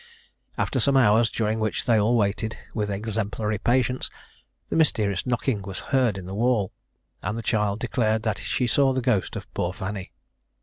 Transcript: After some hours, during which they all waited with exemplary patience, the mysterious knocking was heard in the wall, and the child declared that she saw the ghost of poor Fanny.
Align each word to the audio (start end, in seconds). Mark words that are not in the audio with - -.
After 0.57 0.79
some 0.79 0.97
hours, 0.97 1.29
during 1.29 1.59
which 1.59 1.85
they 1.85 1.99
all 1.99 2.17
waited 2.17 2.57
with 2.73 2.89
exemplary 2.89 3.59
patience, 3.59 4.09
the 4.69 4.75
mysterious 4.75 5.27
knocking 5.27 5.61
was 5.61 5.81
heard 5.93 6.17
in 6.17 6.25
the 6.25 6.33
wall, 6.33 6.73
and 7.21 7.37
the 7.37 7.43
child 7.43 7.79
declared 7.79 8.23
that 8.23 8.39
she 8.39 8.65
saw 8.65 8.93
the 8.93 9.01
ghost 9.01 9.35
of 9.35 9.45
poor 9.53 9.73
Fanny. 9.73 10.11